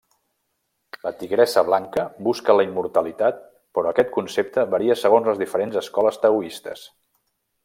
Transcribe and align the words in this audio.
La 1.07 1.11
Tigressa 1.17 1.63
Blanca 1.67 2.05
busca 2.29 2.57
la 2.57 2.65
immortalitat 2.69 3.45
però 3.79 3.93
aquest 3.93 4.13
concepte 4.19 4.67
varia 4.75 4.99
segons 5.05 5.31
les 5.33 5.45
diferents 5.47 5.83
escoles 5.87 6.23
taoistes. 6.27 6.93